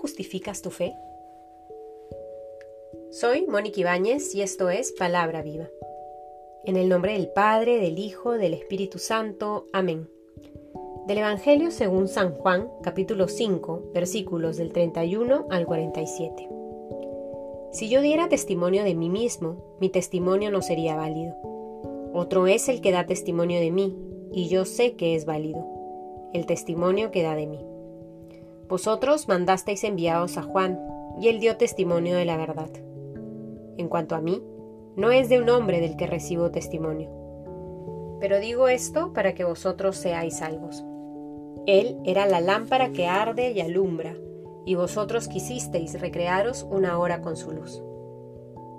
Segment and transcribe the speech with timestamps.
[0.00, 0.96] justificas tu fe?
[3.10, 5.68] Soy Mónica Ibáñez y esto es Palabra Viva.
[6.64, 9.66] En el nombre del Padre, del Hijo, del Espíritu Santo.
[9.74, 10.08] Amén.
[11.06, 16.48] Del Evangelio según San Juan, capítulo 5, versículos del 31 al 47.
[17.72, 21.34] Si yo diera testimonio de mí mismo, mi testimonio no sería válido.
[22.14, 23.96] Otro es el que da testimonio de mí,
[24.32, 25.66] y yo sé que es válido,
[26.32, 27.70] el testimonio que da de mí.
[28.70, 30.78] Vosotros mandasteis enviados a Juan,
[31.20, 32.70] y él dio testimonio de la verdad.
[33.76, 34.44] En cuanto a mí,
[34.94, 37.10] no es de un hombre del que recibo testimonio.
[38.20, 40.84] Pero digo esto para que vosotros seáis salvos.
[41.66, 44.14] Él era la lámpara que arde y alumbra,
[44.64, 47.82] y vosotros quisisteis recrearos una hora con su luz.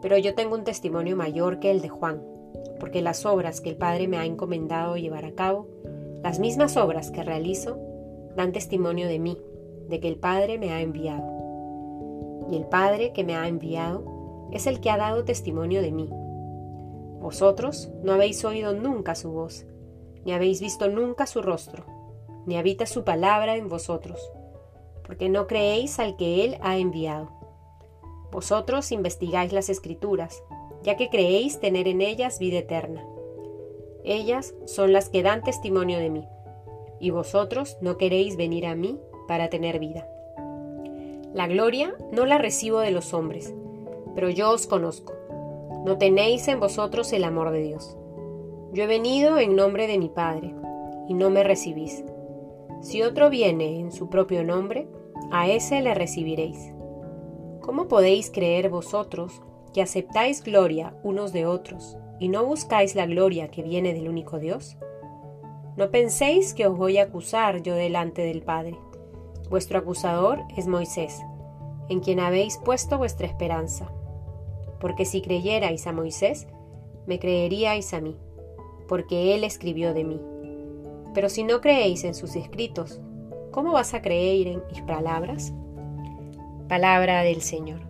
[0.00, 2.22] Pero yo tengo un testimonio mayor que el de Juan,
[2.78, 5.66] porque las obras que el Padre me ha encomendado llevar a cabo,
[6.22, 7.80] las mismas obras que realizo,
[8.36, 9.38] dan testimonio de mí
[9.92, 12.46] de que el Padre me ha enviado.
[12.50, 16.08] Y el Padre que me ha enviado es el que ha dado testimonio de mí.
[17.20, 19.66] Vosotros no habéis oído nunca su voz,
[20.24, 21.84] ni habéis visto nunca su rostro,
[22.46, 24.32] ni habita su palabra en vosotros,
[25.04, 27.28] porque no creéis al que Él ha enviado.
[28.30, 30.42] Vosotros investigáis las escrituras,
[30.82, 33.04] ya que creéis tener en ellas vida eterna.
[34.04, 36.26] Ellas son las que dan testimonio de mí,
[36.98, 40.06] y vosotros no queréis venir a mí para tener vida.
[41.34, 43.54] La gloria no la recibo de los hombres,
[44.14, 45.14] pero yo os conozco.
[45.84, 47.96] No tenéis en vosotros el amor de Dios.
[48.72, 50.54] Yo he venido en nombre de mi Padre,
[51.08, 52.04] y no me recibís.
[52.80, 54.88] Si otro viene en su propio nombre,
[55.30, 56.72] a ese le recibiréis.
[57.60, 59.40] ¿Cómo podéis creer vosotros
[59.72, 64.38] que aceptáis gloria unos de otros y no buscáis la gloria que viene del único
[64.38, 64.76] Dios?
[65.76, 68.76] No penséis que os voy a acusar yo delante del Padre.
[69.52, 71.20] Vuestro acusador es Moisés,
[71.90, 73.92] en quien habéis puesto vuestra esperanza.
[74.80, 76.46] Porque si creyerais a Moisés,
[77.06, 78.16] me creeríais a mí,
[78.88, 80.22] porque él escribió de mí.
[81.12, 83.02] Pero si no creéis en sus escritos,
[83.50, 85.52] ¿cómo vas a creer en mis palabras?
[86.66, 87.80] Palabra del Señor.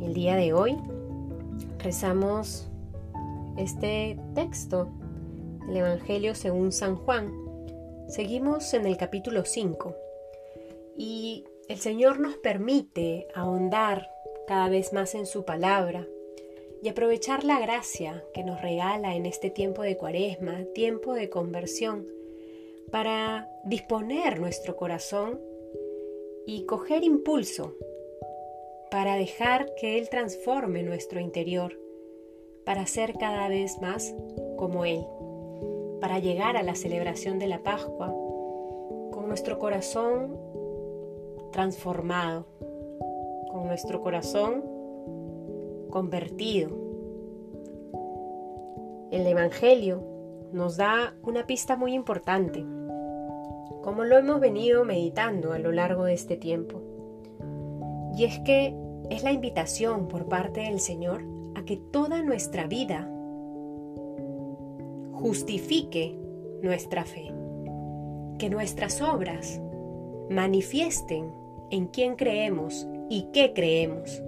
[0.00, 0.76] El día de hoy
[1.80, 2.70] rezamos
[3.56, 4.90] este texto,
[5.68, 7.45] el Evangelio según San Juan,
[8.08, 9.96] Seguimos en el capítulo 5
[10.96, 14.08] y el Señor nos permite ahondar
[14.46, 16.06] cada vez más en su palabra
[16.82, 22.06] y aprovechar la gracia que nos regala en este tiempo de cuaresma, tiempo de conversión,
[22.92, 25.40] para disponer nuestro corazón
[26.46, 27.74] y coger impulso
[28.90, 31.78] para dejar que Él transforme nuestro interior,
[32.64, 34.14] para ser cada vez más
[34.56, 35.04] como Él
[36.00, 38.14] para llegar a la celebración de la Pascua
[39.12, 40.36] con nuestro corazón
[41.52, 42.46] transformado,
[43.50, 44.64] con nuestro corazón
[45.90, 46.70] convertido.
[49.10, 50.02] El Evangelio
[50.52, 52.64] nos da una pista muy importante,
[53.82, 56.82] como lo hemos venido meditando a lo largo de este tiempo.
[58.16, 58.76] Y es que
[59.10, 61.22] es la invitación por parte del Señor
[61.54, 63.10] a que toda nuestra vida
[65.16, 66.14] justifique
[66.62, 67.32] nuestra fe,
[68.38, 69.60] que nuestras obras
[70.30, 71.30] manifiesten
[71.70, 74.22] en quién creemos y qué creemos,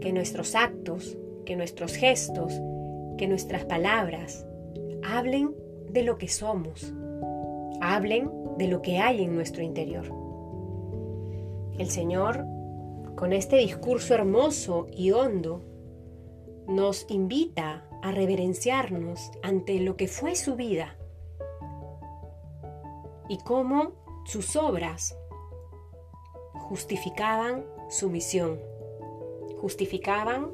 [0.00, 2.52] que nuestros actos, que nuestros gestos,
[3.18, 4.46] que nuestras palabras
[5.04, 5.54] hablen
[5.90, 6.92] de lo que somos,
[7.80, 10.06] hablen de lo que hay en nuestro interior.
[11.78, 12.46] El Señor,
[13.14, 15.62] con este discurso hermoso y hondo,
[16.66, 20.96] nos invita a reverenciarnos ante lo que fue su vida
[23.28, 23.92] y cómo
[24.24, 25.16] sus obras
[26.52, 28.60] justificaban su misión,
[29.60, 30.50] justificaban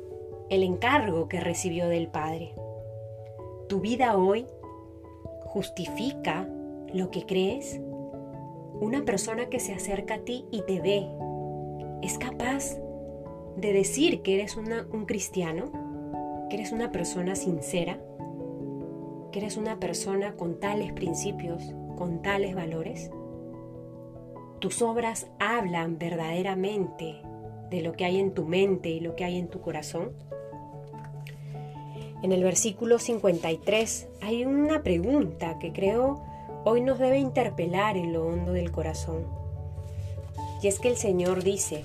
[0.50, 2.54] el encargo que recibió del Padre.
[3.68, 4.46] Tu vida hoy
[5.44, 6.48] justifica
[6.92, 7.80] lo que crees.
[8.80, 11.08] Una persona que se acerca a ti y te ve,
[12.02, 12.78] ¿es capaz
[13.56, 15.87] de decir que eres un cristiano?
[16.48, 17.98] Que eres una persona sincera,
[19.32, 23.10] que eres una persona con tales principios, con tales valores.
[24.58, 27.20] Tus obras hablan verdaderamente
[27.70, 30.12] de lo que hay en tu mente y lo que hay en tu corazón.
[32.22, 36.22] En el versículo 53 hay una pregunta que creo
[36.64, 39.26] hoy nos debe interpelar en lo hondo del corazón.
[40.62, 41.84] Y es que el Señor dice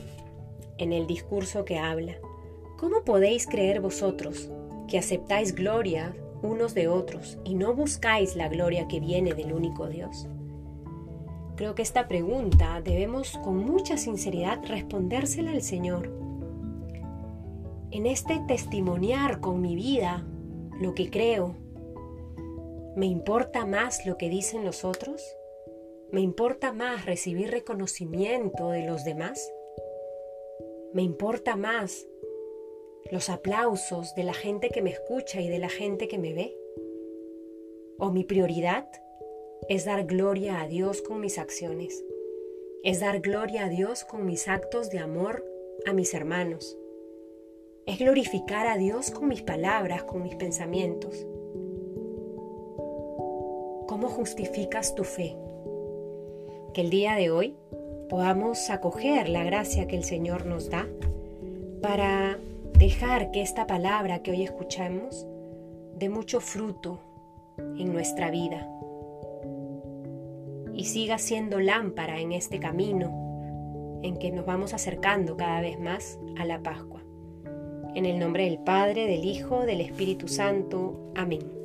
[0.77, 2.15] en el discurso que habla,
[2.83, 4.51] ¿Cómo podéis creer vosotros
[4.89, 9.87] que aceptáis gloria unos de otros y no buscáis la gloria que viene del único
[9.87, 10.27] Dios?
[11.55, 16.11] Creo que esta pregunta debemos con mucha sinceridad respondérsela al Señor.
[17.91, 20.27] En este testimoniar con mi vida
[20.81, 21.55] lo que creo,
[22.97, 25.23] ¿me importa más lo que dicen los otros?
[26.11, 29.53] ¿Me importa más recibir reconocimiento de los demás?
[30.91, 32.07] ¿Me importa más
[33.11, 36.55] los aplausos de la gente que me escucha y de la gente que me ve?
[37.99, 38.87] ¿O mi prioridad
[39.69, 42.03] es dar gloria a Dios con mis acciones?
[42.83, 45.45] ¿Es dar gloria a Dios con mis actos de amor
[45.85, 46.77] a mis hermanos?
[47.85, 51.25] ¿Es glorificar a Dios con mis palabras, con mis pensamientos?
[53.87, 55.35] ¿Cómo justificas tu fe?
[56.73, 57.55] Que el día de hoy
[58.09, 60.87] podamos acoger la gracia que el Señor nos da
[61.81, 62.39] para
[62.83, 65.25] dejar que esta palabra que hoy escuchamos
[65.95, 66.99] dé mucho fruto
[67.57, 68.69] en nuestra vida
[70.73, 76.19] y siga siendo lámpara en este camino en que nos vamos acercando cada vez más
[76.37, 77.01] a la Pascua.
[77.95, 81.13] En el nombre del Padre, del Hijo, del Espíritu Santo.
[81.15, 81.62] Amén.